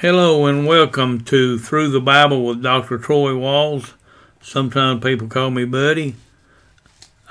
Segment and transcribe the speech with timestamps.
[0.00, 2.96] Hello and welcome to Through the Bible with Dr.
[2.96, 3.92] Troy Walls.
[4.40, 6.14] Sometimes people call me Buddy.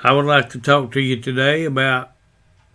[0.04, 2.12] I would like to talk to you today about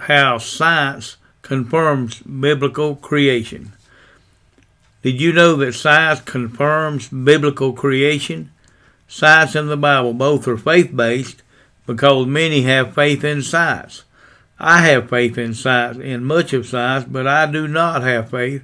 [0.01, 3.71] how science confirms biblical creation.
[5.01, 8.51] Did you know that science confirms biblical creation?
[9.07, 11.41] Science and the Bible both are faith based
[11.87, 14.03] because many have faith in science.
[14.59, 18.61] I have faith in science, in much of science, but I do not have faith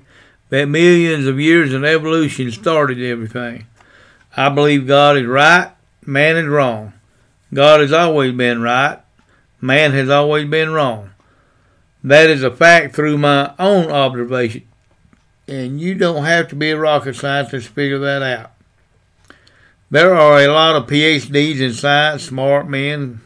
[0.52, 3.66] that millions of years in evolution started everything.
[4.36, 5.72] I believe God is right,
[6.06, 6.94] man is wrong.
[7.54, 9.00] God has always been right,
[9.62, 11.12] man has always been wrong.
[12.04, 14.68] That is a fact through my own observation.
[15.48, 18.52] And you don't have to be a rocket scientist to figure that out.
[19.90, 23.22] There are a lot of PhDs in science, smart men.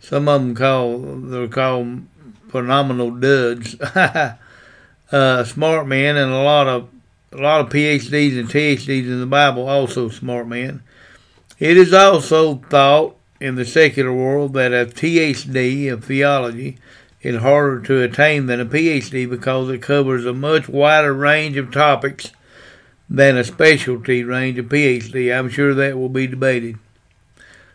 [0.00, 2.02] Some of them call they're called
[2.48, 3.76] phenomenal duds.
[5.12, 6.88] uh, smart men and a lot of
[7.32, 10.82] a lot of PhDs and THDs in the Bible, also smart men.
[11.58, 16.78] It is also thought in the secular world that a THD of theology
[17.20, 21.72] is harder to attain than a PhD because it covers a much wider range of
[21.72, 22.32] topics
[23.08, 25.36] than a specialty range of PhD.
[25.36, 26.78] I'm sure that will be debated.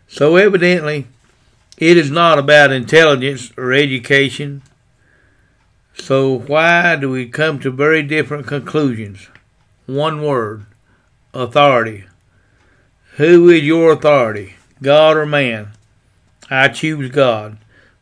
[0.07, 1.07] So evidently,
[1.77, 4.61] it is not about intelligence or education
[5.93, 9.27] so, why do we come to very different conclusions?
[9.85, 10.65] One word
[11.33, 12.05] authority.
[13.17, 15.71] Who is your authority, God or man?
[16.49, 17.57] I choose God.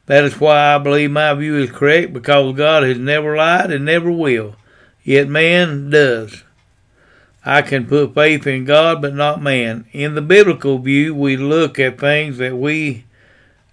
[0.05, 3.85] That is why I believe my view is correct because God has never lied and
[3.85, 4.55] never will,
[5.03, 6.43] yet man does.
[7.45, 9.85] I can put faith in God but not man.
[9.91, 13.05] In the biblical view, we look at things that we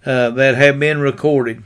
[0.05, 1.63] uh, that have been recorded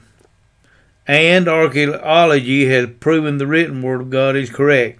[1.07, 4.99] and archaeology has proven the written word of God is correct.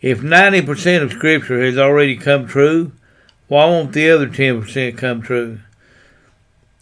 [0.00, 2.92] If 90% of Scripture has already come true,
[3.48, 5.60] why won't the other 10% come true?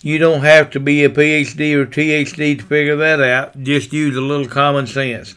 [0.03, 3.61] You don't have to be a PhD or THD to figure that out.
[3.63, 5.35] Just use a little common sense.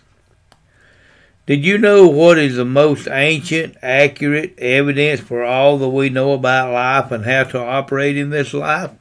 [1.48, 6.34] Did you know what is the most ancient, accurate evidence for all that we know
[6.34, 8.92] about life and how to operate in this life?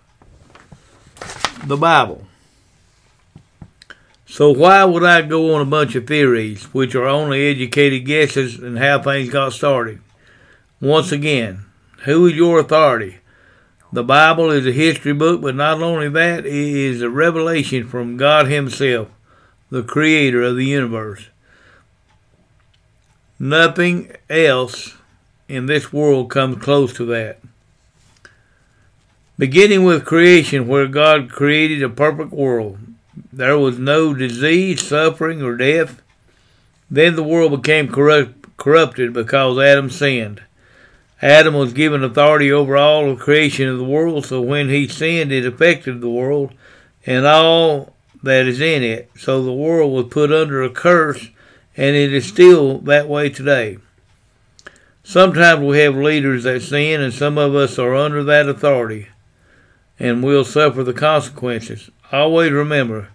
[1.66, 2.26] The Bible.
[4.30, 8.60] So why would I go on a bunch of theories, which are only educated guesses
[8.60, 10.00] and how things got started?
[10.80, 11.64] Once again,
[12.04, 13.18] who is your authority?
[13.92, 18.16] The Bible is a history book, but not only that, it is a revelation from
[18.16, 19.08] God Himself,
[19.68, 21.28] the creator of the universe.
[23.36, 24.94] Nothing else
[25.48, 27.40] in this world comes close to that.
[29.36, 32.78] Beginning with creation, where God created a perfect world,
[33.32, 36.02] there was no disease, suffering, or death.
[36.90, 40.42] Then the world became corrupt, corrupted because Adam sinned.
[41.22, 45.30] Adam was given authority over all the creation of the world, so when he sinned,
[45.30, 46.52] it affected the world
[47.06, 49.10] and all that is in it.
[49.18, 51.28] So the world was put under a curse,
[51.76, 53.78] and it is still that way today.
[55.02, 59.08] Sometimes we have leaders that sin, and some of us are under that authority,
[60.00, 61.90] and will suffer the consequences.
[62.10, 63.10] Always remember,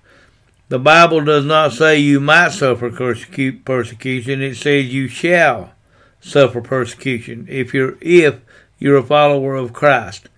[0.69, 4.41] the Bible does not say you might suffer persecution.
[4.41, 5.73] It says you shall
[6.21, 8.39] suffer persecution if you're if
[8.79, 10.29] you're a follower of Christ.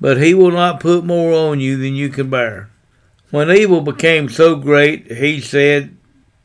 [0.00, 2.68] But he will not put more on you than you can bear.
[3.30, 5.96] When evil became so great, he said,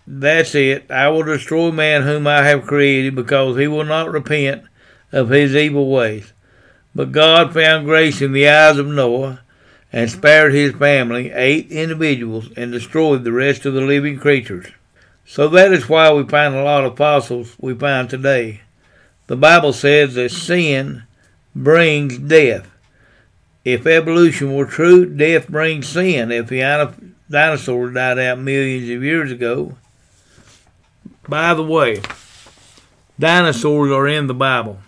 [0.08, 0.90] That's it.
[0.90, 4.64] I will destroy man whom I have created because he will not repent
[5.12, 6.32] of his evil ways.
[6.94, 9.42] But God found grace in the eyes of Noah
[9.94, 14.68] and spared his family, eight individuals, and destroyed the rest of the living creatures.
[15.26, 18.62] So that is why we find a lot of fossils we find today.
[19.28, 21.04] The Bible says that sin
[21.56, 22.70] brings death.
[23.64, 26.32] If evolution were true, death brings sin.
[26.32, 26.62] If the
[27.30, 29.78] dinosaurs died out millions of years ago.
[31.28, 32.02] By the way,
[33.20, 34.80] dinosaurs are in the Bible.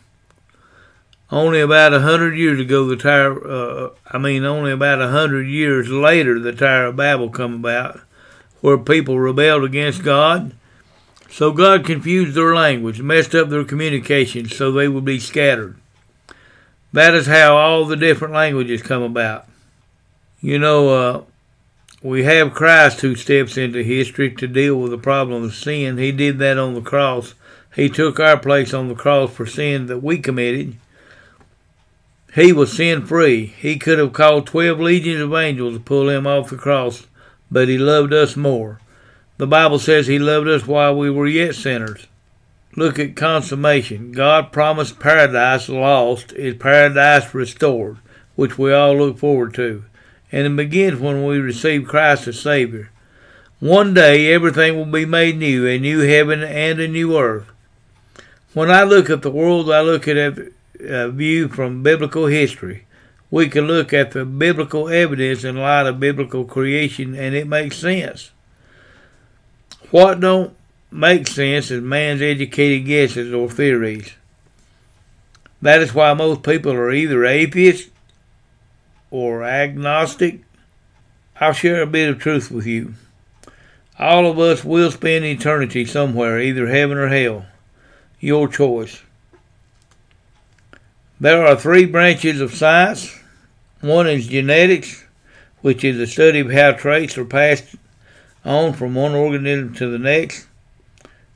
[1.34, 5.48] Only about a hundred years ago, the Tower, uh, I mean, only about a hundred
[5.48, 8.02] years later, the Tower of Babel come about,
[8.62, 10.54] where people rebelled against God.
[11.32, 15.76] So God confused their language, messed up their communication, so they would be scattered.
[16.92, 19.48] That is how all the different languages come about.
[20.40, 21.22] You know, uh,
[22.04, 25.98] we have Christ who steps into history to deal with the problem of sin.
[25.98, 27.34] He did that on the cross.
[27.76, 30.76] He took our place on the cross for sin that we committed.
[32.36, 33.46] He was sin free.
[33.46, 37.06] He could have called twelve legions of angels to pull him off the cross,
[37.52, 38.80] but he loved us more.
[39.38, 42.08] The Bible says he loved us while we were yet sinners.
[42.76, 44.12] look at consummation.
[44.12, 47.98] God promised paradise lost is paradise restored,
[48.36, 49.84] which we all look forward to.
[50.32, 52.90] And it begins when we receive Christ as Savior.
[53.60, 57.50] One day everything will be made new, a new heaven and a new earth.
[58.54, 60.18] When I look at the world, I look at
[60.88, 62.86] a view from biblical history.
[63.32, 67.78] We can look at the biblical evidence in light of biblical creation, and it makes
[67.78, 68.32] sense.
[69.90, 70.56] What don't
[70.92, 74.14] make sense is man's educated guesses or theories.
[75.62, 77.90] That is why most people are either atheist
[79.10, 80.42] or agnostic.
[81.40, 82.96] I'll share a bit of truth with you.
[83.98, 87.46] All of us will spend eternity somewhere, either heaven or hell.
[88.20, 89.02] Your choice.
[91.24, 93.18] There are three branches of science.
[93.80, 95.06] One is genetics,
[95.62, 97.78] which is the study of how traits are passed
[98.44, 100.48] on from one organism to the next.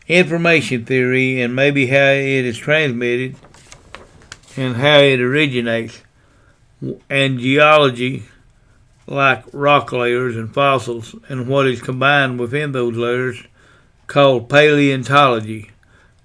[0.09, 3.37] Information theory, and maybe how it is transmitted
[4.57, 6.01] and how it originates.
[7.09, 8.25] And geology,
[9.05, 13.41] like rock layers and fossils, and what is combined within those layers,
[14.07, 15.71] called paleontology.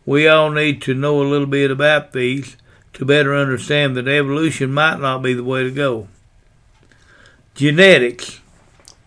[0.04, 2.56] We all need to know a little bit about these
[2.94, 6.08] to better understand that evolution might not be the way to go.
[7.54, 8.40] Genetics.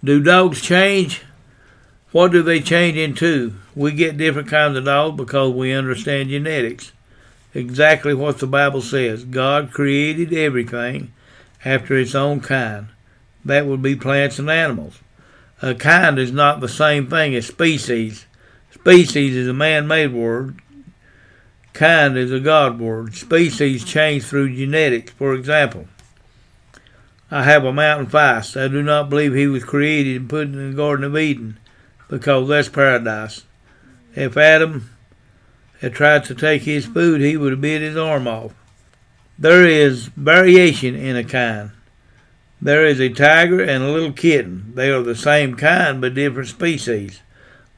[0.04, 1.24] Do dogs change?
[2.12, 3.56] What do they change into?
[3.76, 6.92] We get different kinds of dogs because we understand genetics.
[7.54, 9.24] Exactly what the Bible says.
[9.24, 11.14] God created everything
[11.64, 12.88] after its own kind
[13.46, 15.00] that would be plants and animals.
[15.62, 18.26] A kind is not the same thing as species.
[18.72, 20.60] Species is a man made word.
[21.76, 23.16] Kind is a God word.
[23.16, 25.12] Species change through genetics.
[25.12, 25.88] For example,
[27.30, 28.60] I have a mountain feist.
[28.60, 31.58] I do not believe he was created and put in the Garden of Eden
[32.08, 33.44] because that's paradise.
[34.16, 34.90] If Adam
[35.82, 38.54] had tried to take his food, he would have bit his arm off.
[39.38, 41.72] There is variation in a kind.
[42.62, 44.72] There is a tiger and a little kitten.
[44.76, 47.20] They are the same kind but different species.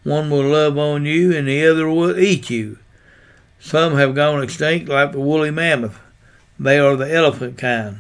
[0.03, 2.77] One will love on you and the other will eat you.
[3.59, 5.99] Some have gone extinct like the woolly mammoth.
[6.59, 7.99] They are the elephant kind.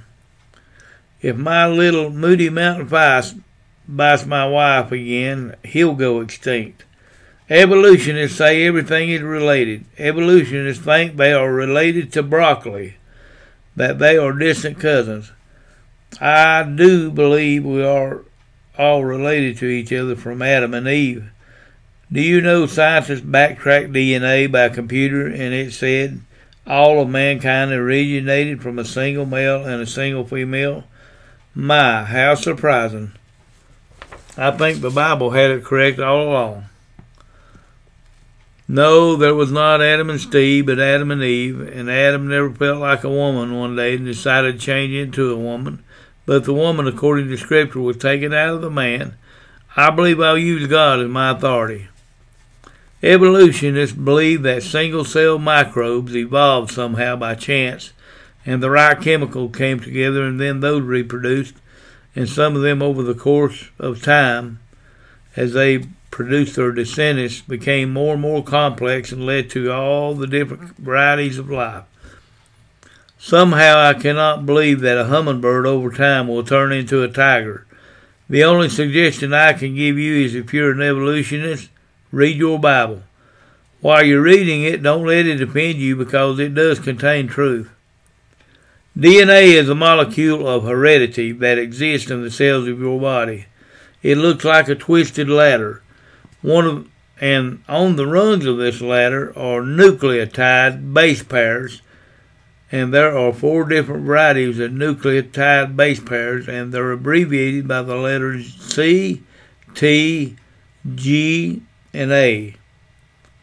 [1.21, 3.41] If my little moody mountain feist
[3.87, 6.85] bites my wife again, he'll go extinct.
[7.49, 9.85] Evolutionists say everything is related.
[9.97, 12.97] Evolutionists think they are related to broccoli,
[13.75, 15.31] that they are distant cousins.
[16.19, 18.23] I do believe we are
[18.77, 21.31] all related to each other from Adam and Eve.
[22.09, 26.21] Do you know scientists backtracked DNA by computer and it said
[26.65, 30.85] all of mankind originated from a single male and a single female?
[31.53, 33.11] My, how surprising.
[34.37, 36.65] I think the Bible had it correct all along.
[38.69, 42.79] No, there was not Adam and Steve, but Adam and Eve, and Adam never felt
[42.79, 45.83] like a woman one day and decided to change into a woman.
[46.25, 49.15] But the woman, according to Scripture, was taken out of the man.
[49.75, 51.87] I believe I'll use God as my authority.
[53.03, 57.93] Evolutionists believe that single cell microbes evolved somehow by chance,
[58.43, 61.53] and the right chemical came together, and then those reproduced,
[62.15, 64.59] and some of them over the course of time,
[65.35, 70.25] as they produced their descendants, became more and more complex and led to all the
[70.25, 71.83] different varieties of life.
[73.19, 77.67] Somehow I cannot believe that a hummingbird over time will turn into a tiger.
[78.27, 81.69] The only suggestion I can give you is if you're an evolutionist,
[82.11, 83.03] read your Bible.
[83.81, 87.69] While you're reading it, don't let it offend you because it does contain truth.
[88.97, 93.45] DNA is a molecule of heredity that exists in the cells of your body.
[94.01, 95.81] It looks like a twisted ladder.
[96.41, 101.81] One of and on the rungs of this ladder are nucleotide base pairs
[102.71, 107.95] and there are four different varieties of nucleotide base pairs, and they're abbreviated by the
[107.95, 109.23] letters C,
[109.73, 110.35] T,
[110.95, 111.61] G,
[111.97, 112.55] and A.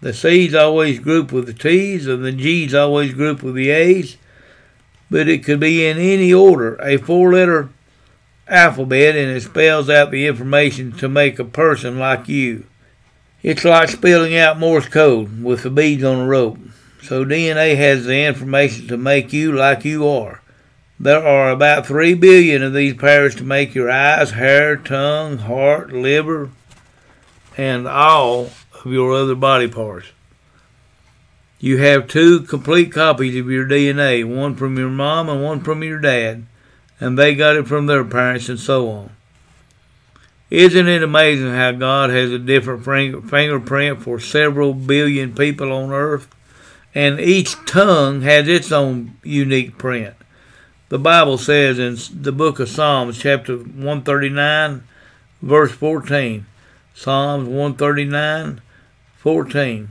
[0.00, 4.16] The C's always group with the T's, and the G's always group with the A's,
[5.10, 6.76] but it could be in any order.
[6.76, 7.70] A four letter
[8.46, 12.66] alphabet, and it spells out the information to make a person like you.
[13.42, 16.58] It's like spelling out Morse code with the beads on a rope.
[17.02, 20.40] So DNA has the information to make you like you are.
[20.98, 25.92] There are about 3 billion of these pairs to make your eyes, hair, tongue, heart,
[25.92, 26.50] liver,
[27.56, 30.08] and all of your other body parts.
[31.60, 35.82] You have two complete copies of your DNA, one from your mom and one from
[35.82, 36.46] your dad,
[37.00, 39.10] and they got it from their parents and so on.
[40.50, 46.28] Isn't it amazing how God has a different fingerprint for several billion people on earth?
[46.94, 50.14] and each tongue has its own unique print.
[50.90, 54.86] The Bible says in the book of Psalms, chapter 139,
[55.42, 56.46] verse 14,
[56.96, 58.60] Psalms 139,
[59.16, 59.88] 14.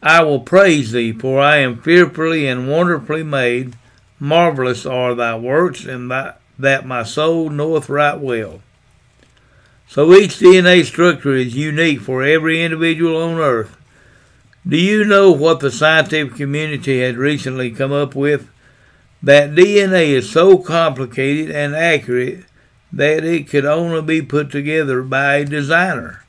[0.00, 3.76] I will praise thee, for I am fearfully and wonderfully made.
[4.20, 8.60] Marvelous are thy works, and thy, that my soul knoweth right well.
[9.88, 13.76] So each DNA structure is unique for every individual on earth.
[14.66, 18.48] Do you know what the scientific community has recently come up with?
[19.22, 22.44] That DNA is so complicated and accurate
[22.96, 26.22] that it could only be put together by a designer.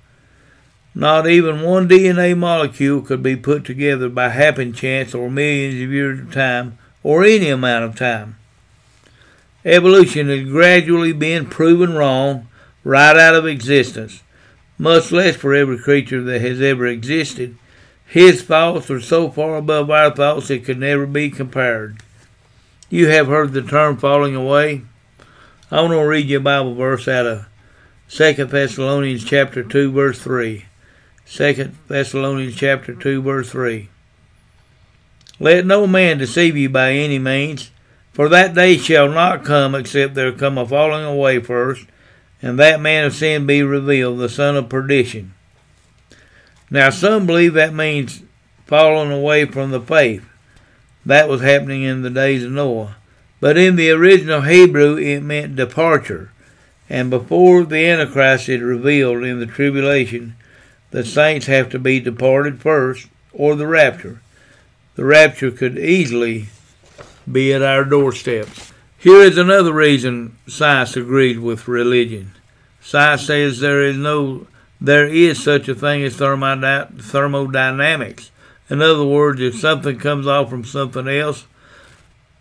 [0.96, 5.92] Not even one DNA molecule could be put together by happen chance or millions of
[5.92, 8.38] years of time or any amount of time.
[9.64, 12.48] Evolution is gradually being proven wrong
[12.84, 14.24] right out of existence,
[14.78, 17.58] much less for every creature that has ever existed.
[18.08, 22.02] His thoughts are so far above our thoughts it could never be compared.
[22.90, 24.84] You have heard the term falling away.
[25.72, 27.46] I want to read you a Bible verse out of
[28.10, 30.64] 2 Thessalonians chapter 2 verse 3.
[31.26, 33.90] 2 Thessalonians chapter 2 verse 3.
[35.40, 37.72] Let no man deceive you by any means,
[38.14, 41.88] for that day shall not come except there come a falling away first,
[42.44, 45.34] and that man of sin be revealed, the son of perdition.
[46.70, 48.22] Now some believe that means
[48.68, 50.30] falling away from the faith.
[51.04, 52.98] That was happening in the days of Noah.
[53.46, 56.32] But in the original Hebrew it meant departure.
[56.90, 60.36] And before the Antichrist is revealed in the tribulation,
[60.90, 64.20] the saints have to be departed first, or the rapture.
[64.96, 66.48] The rapture could easily
[67.32, 68.74] be at our doorsteps.
[68.98, 72.32] Here is another reason science agrees with religion.
[72.82, 74.48] Science says there is no
[74.82, 78.32] there is such a thing as thermodynamics.
[78.72, 81.46] In other words, if something comes off from something else,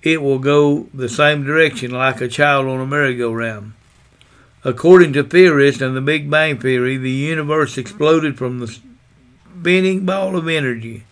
[0.04, 3.72] it will go the same direction like a child on a merry-go-round.
[4.62, 8.78] According to theorists and the Big Bang Theory, the universe exploded from the
[9.60, 11.04] spinning ball of energy.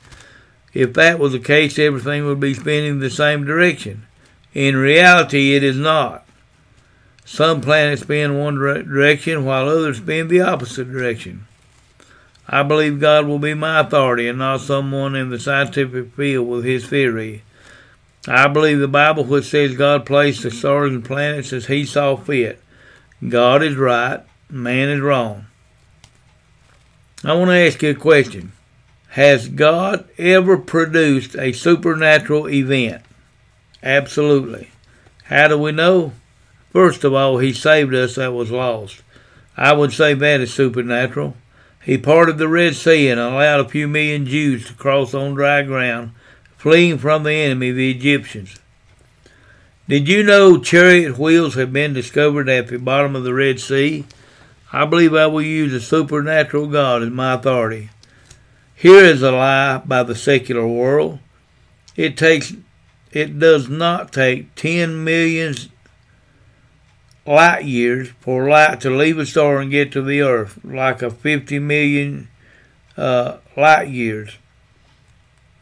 [0.74, 4.06] If that was the case, everything would be spinning the same direction.
[4.54, 6.26] In reality, it is not.
[7.24, 11.46] Some planets spin one direction while others spin the opposite direction.
[12.48, 16.64] I believe God will be my authority and not someone in the scientific field with
[16.64, 17.42] his theory.
[18.28, 22.16] I believe the Bible which says God placed the stars and planets as he saw
[22.16, 22.62] fit.
[23.28, 25.46] God is right, man is wrong.
[27.24, 28.52] I want to ask you a question.
[29.10, 33.02] Has God ever produced a supernatural event?
[33.82, 34.70] Absolutely.
[35.24, 36.12] How do we know?
[36.72, 39.02] First of all, He saved us that was lost.
[39.56, 41.36] I would say that is supernatural.
[41.84, 45.62] He parted the Red Sea and allowed a few million Jews to cross on dry
[45.62, 46.12] ground,
[46.62, 48.60] fleeing from the enemy, the Egyptians.
[49.88, 54.04] Did you know chariot wheels have been discovered at the bottom of the Red Sea?
[54.72, 57.90] I believe I will use a supernatural God as my authority.
[58.76, 61.18] Here is a lie by the secular world.
[61.96, 62.52] It takes
[63.10, 65.56] it does not take 10 million
[67.26, 71.10] light years for light to leave a star and get to the earth, like a
[71.10, 72.28] 50 million
[72.96, 74.36] uh, light years.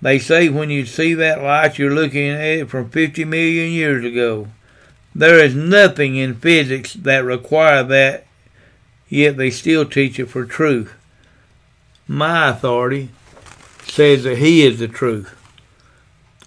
[0.03, 4.05] They say when you see that light, you're looking at it from 50 million years
[4.05, 4.49] ago.
[5.15, 8.27] There is nothing in physics that require that,
[9.09, 10.95] yet they still teach it for truth.
[12.07, 13.11] My authority
[13.85, 15.37] says that He is the truth.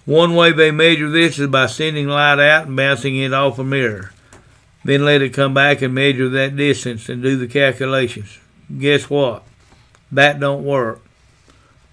[0.04, 3.64] One way they measure this is by sending light out and bouncing it off a
[3.64, 4.12] mirror.
[4.84, 8.38] Then let it come back and measure that distance and do the calculations.
[8.78, 9.44] Guess what?
[10.12, 11.03] That don't work.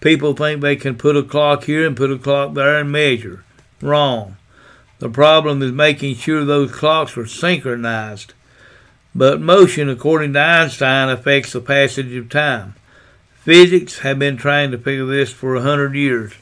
[0.02, 3.44] People think they can put a clock here and put a clock there and measure.
[3.82, 4.36] Wrong.
[4.98, 8.34] The problem is making sure those clocks are synchronized.
[9.14, 12.76] But motion, according to Einstein, affects the passage of time.
[13.36, 16.34] Physics have been trying to figure this for a hundred years.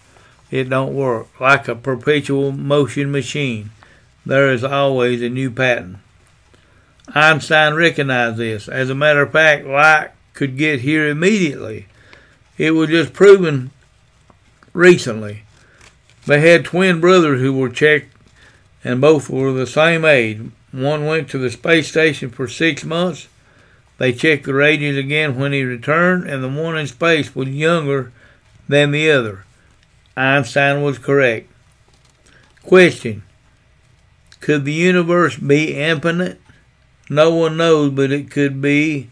[0.52, 1.28] It don't work.
[1.40, 3.72] Like a perpetual motion machine,
[4.26, 6.00] there is always a new pattern.
[7.14, 8.70] Einstein recognized this.
[8.70, 11.88] As a matter of fact, light could get here immediately
[12.60, 13.72] it was just proven
[14.74, 15.44] recently.
[16.28, 18.14] They had twin brothers who were checked,
[18.84, 20.42] and both were the same age.
[20.72, 23.30] One went to the space station for six months.
[23.98, 28.12] They checked the ages again when he returned, and the one in space was younger
[28.68, 29.46] than the other.
[30.18, 31.50] Einstein was correct.
[32.62, 33.24] Question
[34.42, 36.42] Could the universe be infinite?
[37.10, 39.10] No one knows, but it could be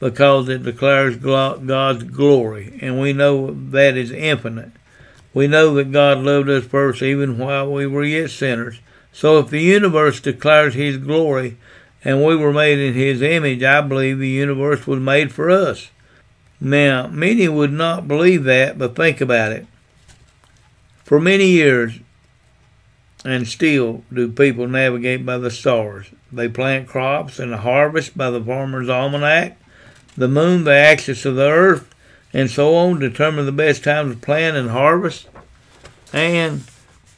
[0.00, 4.72] because it declares God's glory, and we know that is infinite.
[5.32, 8.80] We know that God loved us first even while we were yet sinners.
[9.12, 11.56] So if the universe declares His glory
[12.02, 15.90] and we were made in His image, I believe the universe was made for us.
[16.60, 19.66] Now, many would not believe that, but think about it.
[21.04, 22.00] For many years,
[23.24, 26.06] and still do people navigate by the stars.
[26.32, 29.58] They plant crops and harvest by the farmer's almanac.
[30.20, 31.94] The moon, the axis of the earth,
[32.34, 35.30] and so on determine the best time to plant and harvest
[36.12, 36.62] and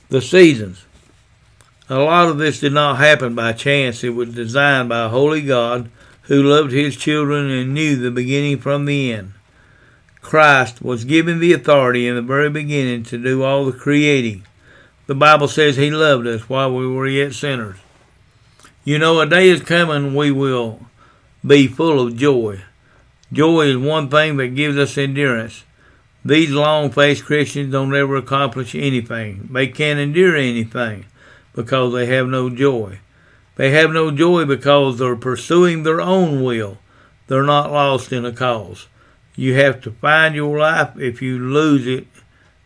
[0.08, 0.84] the seasons.
[1.88, 4.04] A lot of this did not happen by chance.
[4.04, 5.90] It was designed by a holy God
[6.28, 9.32] who loved his children and knew the beginning from the end.
[10.20, 14.46] Christ was given the authority in the very beginning to do all the creating.
[15.08, 17.78] The Bible says he loved us while we were yet sinners.
[18.84, 20.86] You know, a day is coming we will
[21.44, 22.62] be full of joy.
[23.32, 25.64] Joy is one thing that gives us endurance.
[26.24, 29.48] These long faced Christians don't ever accomplish anything.
[29.50, 31.06] They can't endure anything
[31.54, 32.98] because they have no joy.
[33.56, 36.78] They have no joy because they're pursuing their own will.
[37.26, 38.86] They're not lost in a cause.
[39.34, 42.06] You have to find your life if you lose it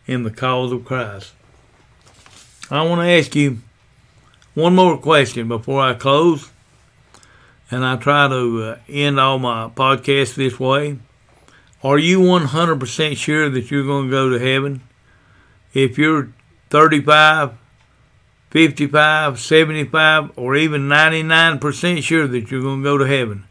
[0.05, 1.33] in the cause of Christ.
[2.69, 3.59] I want to ask you
[4.53, 6.51] one more question before I close
[7.69, 10.99] and I try to uh, end all my podcasts this way.
[11.83, 14.81] Are you 100% sure that you're going to go to heaven?
[15.73, 16.33] If you're
[16.69, 17.53] 35,
[18.49, 23.45] 55, 75, or even 99% sure that you're going to go to heaven,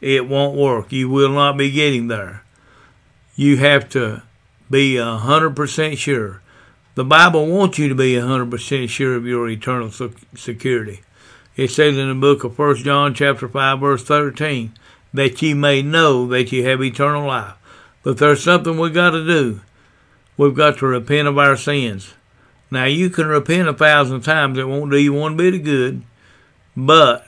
[0.00, 0.92] it won't work.
[0.92, 2.44] You will not be getting there.
[3.34, 4.22] You have to
[4.70, 6.42] be 100% sure.
[6.94, 9.90] The Bible wants you to be 100% sure of your eternal
[10.34, 11.00] security.
[11.56, 14.72] It says in the book of 1 John chapter 5 verse 13
[15.12, 17.54] that ye may know that ye have eternal life.
[18.02, 19.60] But there's something we got to do.
[20.36, 22.14] We've got to repent of our sins.
[22.70, 26.02] Now you can repent a thousand times, it won't do you one bit of good,
[26.74, 27.26] but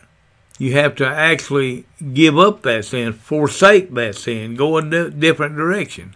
[0.59, 1.85] you have to actually
[2.15, 6.15] give up that sin, forsake that sin, go in a different direction.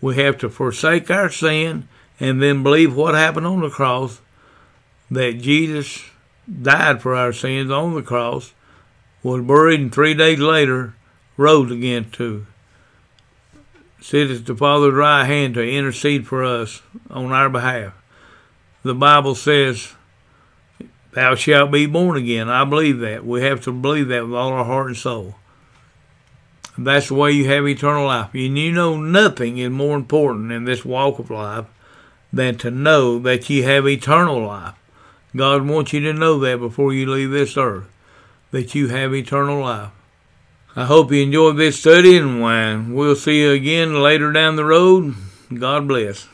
[0.00, 1.88] We have to forsake our sin
[2.20, 4.20] and then believe what happened on the cross,
[5.10, 6.04] that Jesus
[6.50, 8.52] died for our sins on the cross,
[9.22, 10.94] was buried, and three days later
[11.36, 12.46] rose again to
[14.00, 17.94] sit at the Father's right hand to intercede for us on our behalf.
[18.82, 19.94] The Bible says,
[21.12, 22.48] Thou shalt be born again.
[22.48, 23.24] I believe that.
[23.24, 25.36] We have to believe that with all our heart and soul.
[26.76, 28.32] That's the way you have eternal life.
[28.34, 31.66] And you know nothing is more important in this walk of life
[32.32, 34.74] than to know that you have eternal life.
[35.34, 37.84] God wants you to know that before you leave this earth,
[38.50, 39.90] that you have eternal life.
[40.76, 45.14] I hope you enjoyed this study, and we'll see you again later down the road.
[45.52, 46.28] God bless.